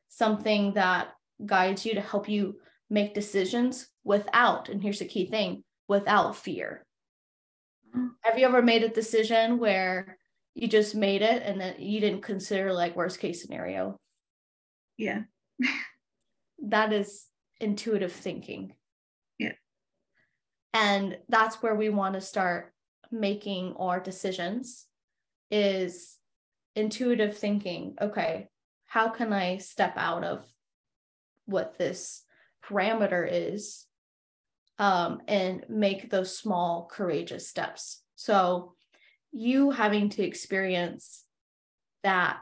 [0.09, 1.09] something that
[1.45, 2.57] guides you to help you
[2.91, 6.85] make decisions without and here's the key thing without fear.
[8.23, 10.19] Have you ever made a decision where
[10.55, 13.99] you just made it and then you didn't consider like worst case scenario?
[14.97, 15.23] Yeah.
[16.61, 17.25] That is
[17.61, 18.75] intuitive thinking.
[19.39, 19.53] Yeah.
[20.75, 22.75] And that's where we want to start
[23.11, 24.87] making our decisions
[25.51, 26.17] is
[26.75, 28.47] intuitive thinking okay
[28.87, 30.45] how can i step out of
[31.47, 32.23] what this
[32.69, 33.87] parameter is
[34.79, 38.03] um, and make those small courageous steps.
[38.17, 38.75] So
[39.33, 41.25] you having to experience
[42.03, 42.39] that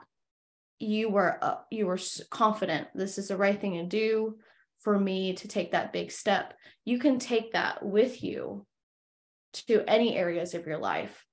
[0.78, 1.98] you were uh, you were
[2.30, 4.36] confident this is the right thing to do
[4.80, 6.52] for me to take that big step
[6.86, 8.64] you can take that with you
[9.52, 11.24] to any areas of your life.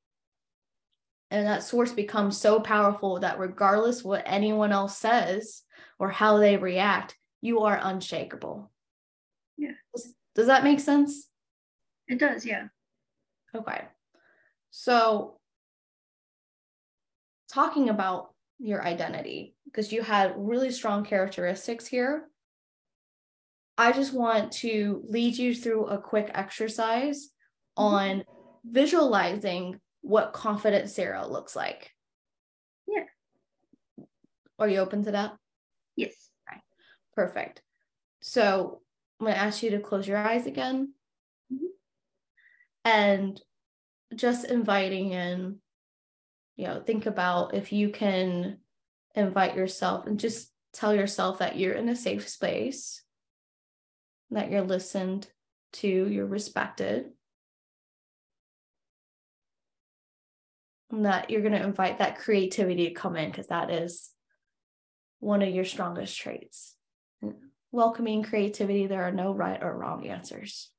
[1.29, 5.61] And that source becomes so powerful that regardless what anyone else says
[5.99, 8.71] or how they react you are unshakable
[10.35, 11.27] does, that make sense
[12.07, 12.67] it does yeah
[13.55, 13.83] okay
[14.71, 15.39] so
[17.51, 22.27] talking about your identity because you had really strong characteristics here
[23.77, 27.29] I just want to lead you through a quick exercise
[27.77, 27.95] mm-hmm.
[27.95, 28.23] on
[28.63, 31.91] visualizing what confident Sarah looks like.
[32.87, 33.05] Yeah.
[34.59, 35.33] Are you open to that?
[35.95, 36.29] Yes.
[36.47, 36.61] Okay.
[37.15, 37.61] Perfect.
[38.21, 38.81] So
[39.23, 40.91] I'm going to ask you to close your eyes again
[41.51, 41.65] mm-hmm.
[42.83, 43.39] and
[44.13, 45.59] just inviting in,
[46.57, 48.57] you know, think about if you can
[49.15, 53.01] invite yourself and just tell yourself that you're in a safe space
[54.31, 55.27] that you're listened
[55.71, 57.05] to, you're respected,
[60.91, 64.11] and that you're going to invite that creativity to come in because that is
[65.21, 66.75] one of your strongest traits.
[67.73, 70.71] Welcoming creativity, there are no right or wrong answers.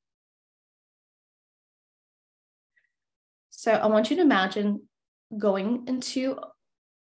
[3.51, 4.81] So I want you to imagine
[5.37, 6.39] going into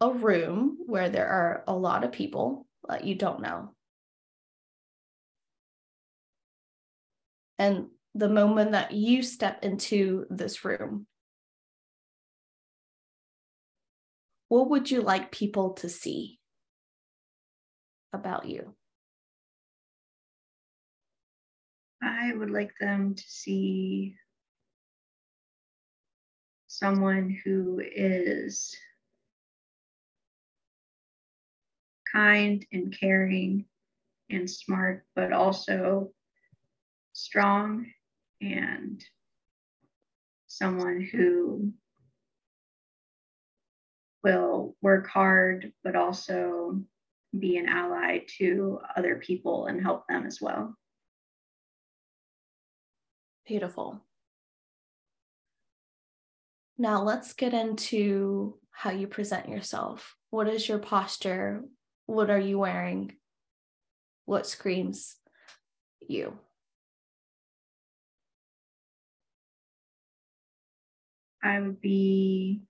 [0.00, 3.70] a room where there are a lot of people that you don't know.
[7.58, 11.06] and the moment that you step into this room,
[14.48, 16.38] what would you like people to see
[18.12, 18.74] about you?
[22.02, 24.14] I would like them to see
[26.66, 28.76] someone who is
[32.12, 33.64] kind and caring
[34.30, 36.12] and smart, but also
[37.12, 37.86] strong
[38.40, 39.02] and
[40.46, 41.72] someone who
[44.22, 46.80] will work hard, but also
[47.38, 50.76] be an ally to other people and help them as well.
[53.48, 54.04] Beautiful.
[56.76, 60.14] Now let's get into how you present yourself.
[60.28, 61.62] What is your posture?
[62.04, 63.14] What are you wearing?
[64.26, 65.16] What screams
[66.06, 66.38] you?
[71.42, 72.60] I would be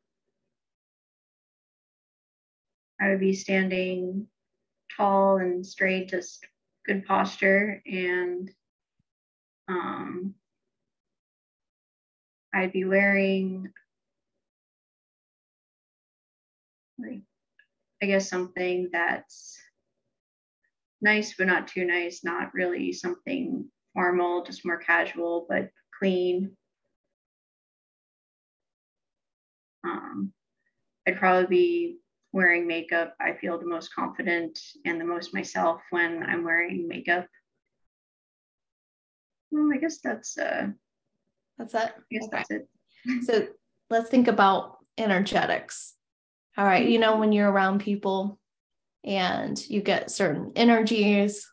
[3.00, 4.28] I would be standing
[4.96, 6.46] tall and straight, just
[6.86, 8.48] good posture, and
[9.66, 10.34] um,
[12.58, 13.72] I'd be wearing
[16.98, 17.22] like
[18.02, 19.56] I guess something that's
[21.00, 26.56] nice but not too nice, not really something formal, just more casual but clean.
[29.84, 30.32] Um,
[31.06, 31.96] I'd probably be
[32.32, 33.14] wearing makeup.
[33.20, 37.28] I feel the most confident and the most myself when I'm wearing makeup.
[39.52, 40.70] Well, I guess that's uh
[41.58, 41.92] that's it.
[42.10, 42.28] Guess okay.
[42.30, 42.68] that's it.
[43.24, 43.46] so
[43.90, 45.94] let's think about energetics.
[46.56, 48.38] All right, you know, when you're around people
[49.04, 51.48] and you get certain energies,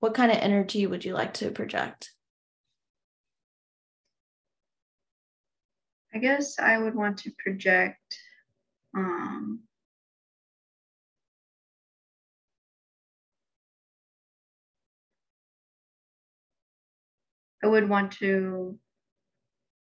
[0.00, 2.10] what kind of energy would you like to project?
[6.14, 8.18] I guess I would want to project
[8.96, 9.60] um,
[17.62, 18.78] I would want to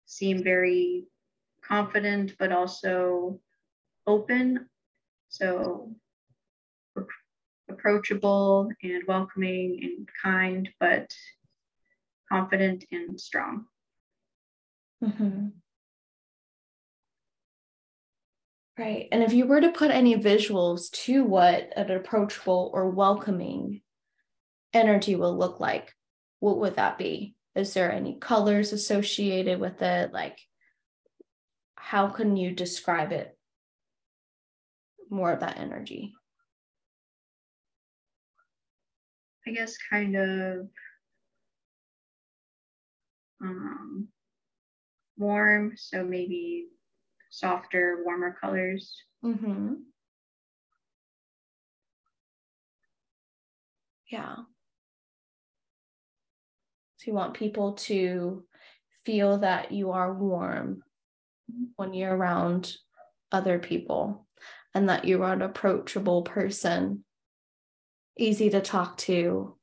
[0.06, 1.04] seem very
[1.62, 3.40] confident, but also
[4.06, 4.68] open.
[5.28, 5.94] So
[7.68, 11.12] approachable and welcoming and kind, but
[12.30, 13.66] confident and strong.
[15.04, 15.48] Mm-hmm.
[18.78, 19.08] Right.
[19.10, 23.82] And if you were to put any visuals to what an approachable or welcoming
[24.72, 25.92] energy will look like,
[26.38, 27.34] what would that be?
[27.54, 30.12] Is there any colors associated with it?
[30.12, 30.38] Like,
[31.76, 33.36] how can you describe it?
[35.10, 36.12] More of that energy.
[39.46, 40.68] I guess kind of
[43.42, 44.08] um,
[45.16, 45.72] warm.
[45.76, 46.66] So maybe
[47.30, 48.94] softer, warmer colors.
[49.24, 49.74] Mm-hmm.
[54.10, 54.36] Yeah.
[56.98, 58.44] So you want people to
[59.04, 60.82] feel that you are warm
[61.76, 62.74] when you're around
[63.30, 64.26] other people
[64.74, 67.04] and that you are an approachable person,
[68.18, 69.56] easy to talk to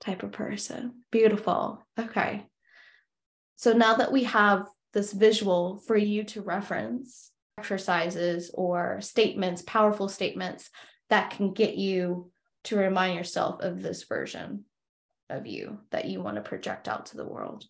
[0.00, 1.02] type of person.
[1.10, 1.84] Beautiful.
[1.98, 2.46] Okay.
[3.56, 10.08] So now that we have this visual for you to reference exercises or statements, powerful
[10.08, 10.70] statements
[11.08, 12.30] that can get you
[12.64, 14.66] to remind yourself of this version
[15.30, 17.64] of you that you want to project out to the world.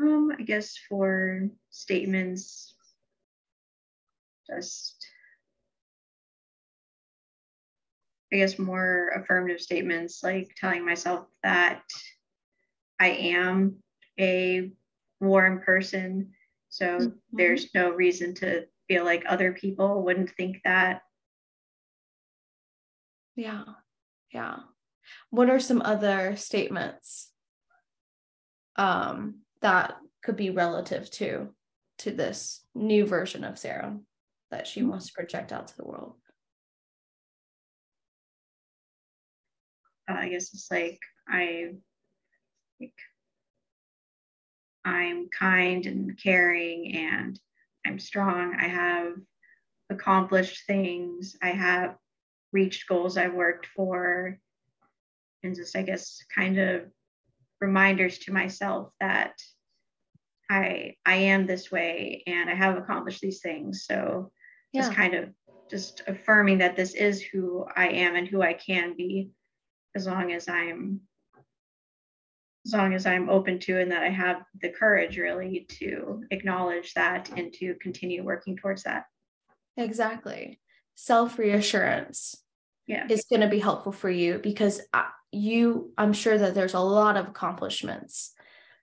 [0.00, 2.74] Um, I guess for statements,
[4.46, 5.06] just
[8.32, 11.82] I guess, more affirmative statements, like telling myself that
[13.00, 13.76] I am
[14.18, 14.72] a
[15.20, 16.32] warm person.
[16.68, 17.16] So mm-hmm.
[17.32, 21.02] there's no reason to feel like other people wouldn't think that.
[23.36, 23.64] Yeah.
[24.32, 24.56] Yeah.
[25.30, 27.30] What are some other statements
[28.76, 31.54] um, that could be relative to
[31.98, 33.98] to this new version of Sarah
[34.50, 34.90] that she mm-hmm.
[34.90, 36.16] wants to project out to the world?
[40.08, 41.72] uh, I guess it's like I
[42.80, 42.94] like
[44.84, 47.38] I'm kind and caring and
[47.84, 48.54] I'm strong.
[48.58, 49.14] I have
[49.90, 51.36] accomplished things.
[51.42, 51.96] I have
[52.56, 54.38] reached goals I've worked for.
[55.42, 56.86] And just, I guess, kind of
[57.60, 59.34] reminders to myself that
[60.50, 63.84] I I am this way and I have accomplished these things.
[63.84, 64.30] So
[64.72, 64.82] yeah.
[64.82, 65.24] just kind of
[65.70, 69.30] just affirming that this is who I am and who I can be
[69.94, 71.00] as long as I'm
[72.64, 76.94] as long as I'm open to and that I have the courage really to acknowledge
[76.94, 79.04] that and to continue working towards that.
[79.76, 80.58] Exactly.
[80.94, 82.42] Self reassurance
[82.86, 83.06] yeah.
[83.08, 84.80] is going to be helpful for you because
[85.32, 88.32] you, I'm sure that there's a lot of accomplishments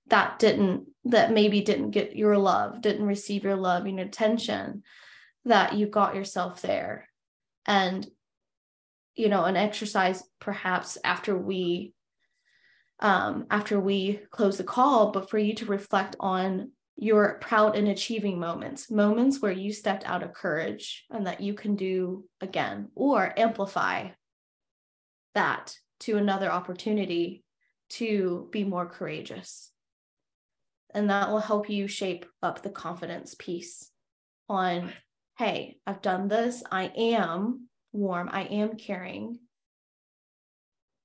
[0.07, 4.83] that didn't, that maybe didn't get your love, didn't receive your love and attention,
[5.45, 7.07] that you got yourself there.
[7.65, 8.05] And
[9.15, 11.93] you know an exercise perhaps after we
[12.99, 17.87] um, after we close the call but for you to reflect on your proud and
[17.87, 22.89] achieving moments moments where you stepped out of courage and that you can do again
[22.95, 24.09] or amplify
[25.33, 27.43] that to another opportunity
[27.89, 29.71] to be more courageous
[30.93, 33.89] and that will help you shape up the confidence piece
[34.47, 34.91] on
[35.37, 38.29] hey i've done this i am warm.
[38.31, 39.39] I am caring.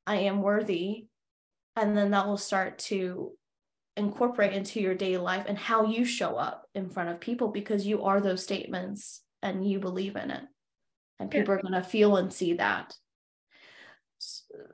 [0.07, 1.07] I am worthy.
[1.77, 3.33] And then that will start to
[3.99, 7.87] incorporate into your daily life and how you show up in front of people because
[7.87, 10.43] you are those statements and you believe in it.
[11.19, 11.59] And people yeah.
[11.59, 12.95] are going to feel and see that.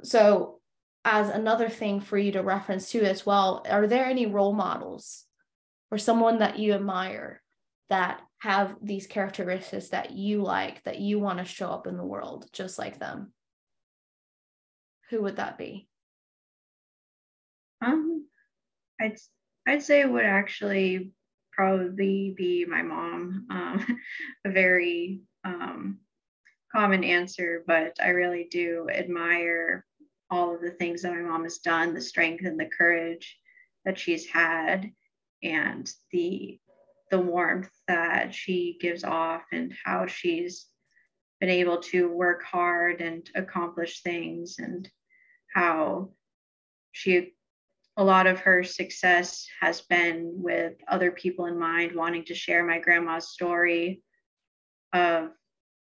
[0.03, 0.61] So
[1.05, 5.25] as another thing for you to reference too as well are there any role models
[5.91, 7.43] or someone that you admire
[7.91, 12.05] that have these characteristics that you like that you want to show up in the
[12.05, 13.33] world just like them?
[15.11, 15.89] Who would that be?
[17.85, 18.14] Um
[19.01, 19.17] i'd
[19.69, 21.13] i'd say it would actually
[21.53, 24.01] probably be my mom um
[24.45, 25.99] a very um
[26.75, 29.85] common answer but i really do admire
[30.31, 33.39] all of the things that my mom has done the strength and the courage
[33.85, 34.91] that she's had
[35.43, 36.59] and the
[37.11, 40.67] the warmth that she gives off and how she's
[41.39, 44.91] been able to work hard and accomplish things and
[45.55, 46.11] how
[46.93, 47.34] she
[47.97, 52.65] a lot of her success has been with other people in mind wanting to share
[52.65, 54.03] my grandma's story
[54.93, 55.31] of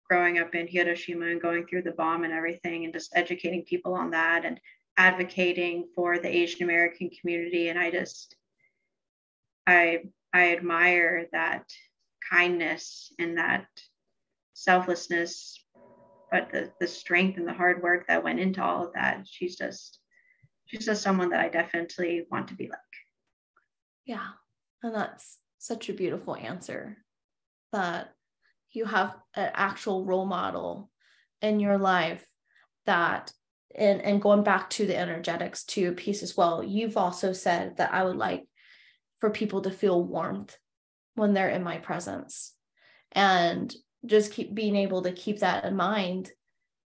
[0.10, 3.93] growing up in Hiroshima and going through the bomb and everything and just educating people
[3.93, 4.60] on that and
[4.97, 8.36] advocating for the Asian American community and I just
[9.68, 11.66] I I admire that
[12.30, 13.68] kindness and that
[14.54, 15.64] selflessness,
[16.32, 19.26] but the, the strength and the hard work that went into all of that.
[19.26, 20.00] She's just,
[20.72, 22.80] just someone that I definitely want to be like.
[24.06, 24.28] Yeah.
[24.84, 26.98] And that's such a beautiful answer
[27.72, 28.14] that
[28.72, 30.90] you have an actual role model
[31.42, 32.26] in your life
[32.86, 33.32] that
[33.76, 37.94] and and going back to the energetics to piece as well you've also said that
[37.94, 38.48] i would like
[39.20, 40.58] for people to feel warmth
[41.16, 42.54] when they're in my presence
[43.12, 46.32] and just keep being able to keep that in mind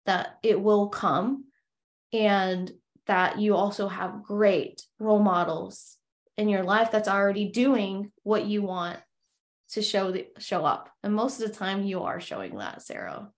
[0.05, 1.45] that it will come
[2.13, 2.71] and
[3.07, 5.97] that you also have great role models
[6.37, 8.99] in your life that's already doing what you want
[9.69, 10.89] to show the show up.
[11.03, 13.29] And most of the time you are showing that sarah.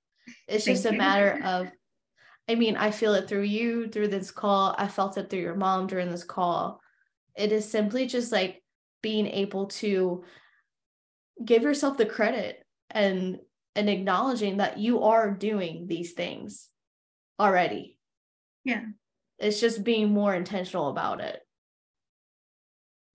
[0.47, 1.69] It's Thank just a matter of
[2.49, 4.75] i mean i feel it through you through this call.
[4.77, 6.81] I felt it through your mom during this call.
[7.35, 8.63] It is simply just like
[9.01, 10.23] being able to
[11.43, 13.37] give yourself the credit and
[13.75, 16.69] and acknowledging that you are doing these things
[17.39, 17.97] already.
[18.63, 18.83] Yeah.
[19.39, 21.39] It's just being more intentional about it.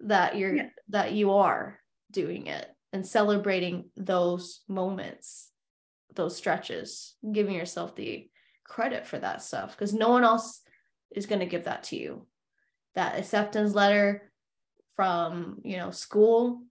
[0.01, 0.69] That you're yeah.
[0.91, 1.79] that you are
[2.11, 5.51] doing it and celebrating those moments,
[6.15, 8.29] those stretches, giving yourself the
[8.65, 10.61] credit for that stuff because no one else
[11.11, 12.27] is going to give that to you.
[12.95, 14.29] That acceptance letter
[14.99, 16.63] from you know school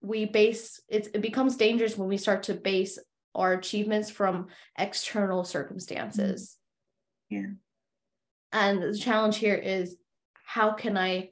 [0.00, 2.98] we base it, it becomes dangerous when we start to base
[3.34, 4.46] our achievements from
[4.78, 6.56] external circumstances
[7.28, 7.50] yeah
[8.54, 9.96] and the challenge here is
[10.44, 11.28] how can i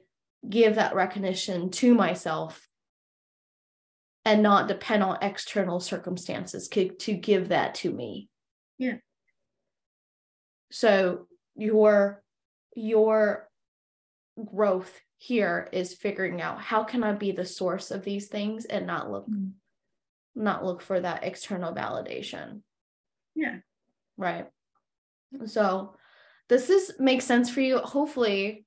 [0.47, 2.67] give that recognition to myself
[4.25, 8.29] and not depend on external circumstances to, to give that to me
[8.77, 8.97] yeah
[10.71, 12.23] so your
[12.75, 13.47] your
[14.43, 18.85] growth here is figuring out how can I be the source of these things and
[18.85, 19.51] not look mm.
[20.35, 22.61] not look for that external validation.
[23.35, 23.59] Yeah.
[24.17, 24.47] Right.
[25.45, 25.95] So
[26.49, 27.77] does this make sense for you?
[27.79, 28.65] Hopefully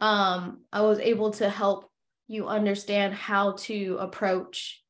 [0.00, 1.88] um I was able to help
[2.26, 4.82] you understand how to approach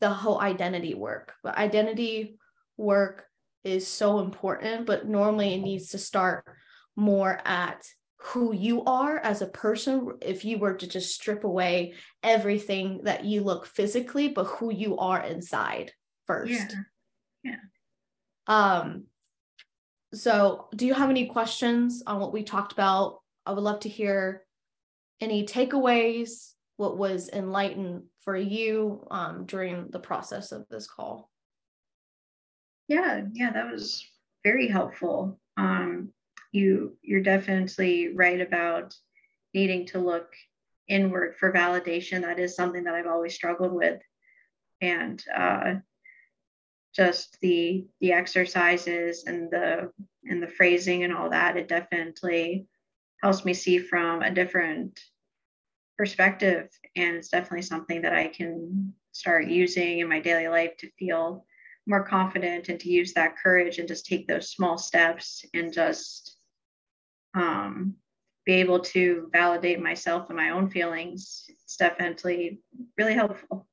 [0.00, 1.34] the whole identity work.
[1.42, 2.38] But identity
[2.76, 3.26] work
[3.64, 6.44] is so important, but normally it needs to start
[6.96, 7.86] more at
[8.22, 13.24] who you are as a person if you were to just strip away everything that
[13.24, 15.90] you look physically but who you are inside
[16.26, 17.56] first yeah
[18.46, 19.04] yeah um
[20.12, 23.20] so do you have any questions on what we talked about?
[23.46, 24.44] I would love to hear
[25.20, 31.30] any takeaways what was enlightened for you um, during the process of this call.
[32.88, 34.04] Yeah yeah that was
[34.44, 35.38] very helpful.
[35.56, 36.12] Um,
[36.52, 38.94] you you're definitely right about
[39.54, 40.32] needing to look
[40.88, 42.22] inward for validation.
[42.22, 44.00] That is something that I've always struggled with,
[44.80, 45.74] and uh,
[46.94, 49.90] just the the exercises and the
[50.24, 51.56] and the phrasing and all that.
[51.56, 52.66] It definitely
[53.22, 55.00] helps me see from a different
[55.96, 60.90] perspective, and it's definitely something that I can start using in my daily life to
[60.98, 61.44] feel
[61.86, 66.36] more confident and to use that courage and just take those small steps and just
[67.34, 67.94] um,
[68.44, 72.60] be able to validate myself and my own feelings it's definitely
[72.96, 73.66] really helpful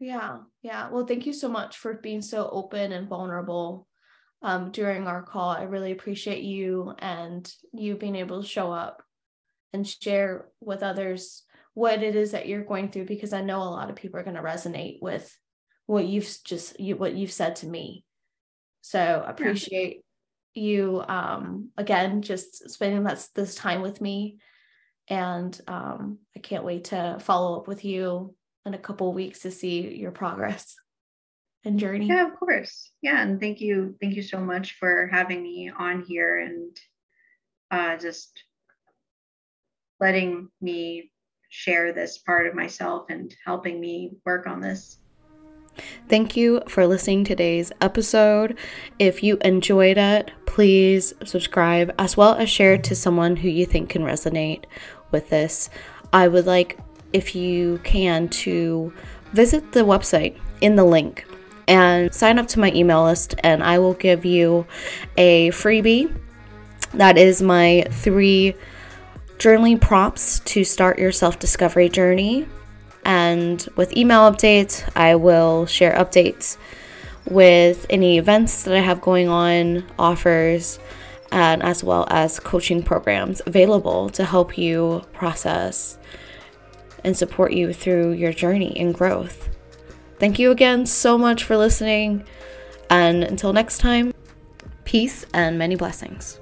[0.00, 3.86] yeah yeah well thank you so much for being so open and vulnerable
[4.42, 9.02] um, during our call i really appreciate you and you being able to show up
[9.72, 11.44] and share with others
[11.74, 14.24] what it is that you're going through because I know a lot of people are
[14.24, 15.34] going to resonate with
[15.86, 18.04] what you've just you what you've said to me.
[18.80, 20.02] So appreciate
[20.54, 20.62] yeah.
[20.62, 24.38] you um again just spending that this time with me
[25.08, 28.34] and um I can't wait to follow up with you
[28.66, 30.76] in a couple weeks to see your progress
[31.64, 32.06] and journey.
[32.06, 32.90] Yeah, of course.
[33.02, 36.76] Yeah, and thank you thank you so much for having me on here and
[37.70, 38.42] uh just
[40.00, 41.10] letting me
[41.50, 44.98] share this part of myself and helping me work on this.
[46.08, 48.58] Thank you for listening today's episode.
[48.98, 53.66] If you enjoyed it, please subscribe as well as share it to someone who you
[53.66, 54.64] think can resonate
[55.10, 55.70] with this.
[56.12, 56.78] I would like,
[57.12, 58.92] if you can, to
[59.32, 61.26] visit the website in the link
[61.70, 64.66] and sign up to my email list, and I will give you
[65.16, 66.12] a freebie.
[66.94, 68.56] That is my three
[69.38, 72.46] journaling prompts to start your self discovery journey.
[73.04, 76.56] And with email updates, I will share updates
[77.24, 80.80] with any events that I have going on, offers,
[81.30, 85.98] and as well as coaching programs available to help you process
[87.04, 89.48] and support you through your journey and growth.
[90.18, 92.24] Thank you again so much for listening.
[92.90, 94.12] And until next time,
[94.84, 96.39] peace and many blessings.